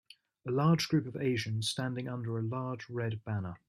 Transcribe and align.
A 0.47 0.51
large 0.51 0.87
group 0.89 1.05
of 1.05 1.15
Asians 1.21 1.69
standing 1.69 2.07
under 2.09 2.39
a 2.39 2.43
large 2.43 2.89
red 2.89 3.23
banner. 3.23 3.57